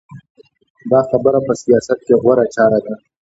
[0.91, 2.93] دا خبره په سیاست کې غوره چاره ده.